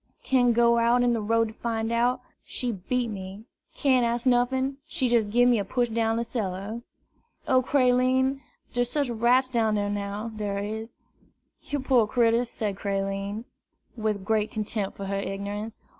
[0.23, 3.43] Can' go out in de road to fine out, she beat me.
[3.75, 6.81] Can' ask nuffin, she jest gib me a push down cellar.
[7.47, 8.41] O Creline,
[8.73, 10.93] der's sech rats down dar now, dar is!"
[11.61, 13.45] "Yer poor critter!" said Creline,
[13.95, 15.79] with great contempt for her ignorance.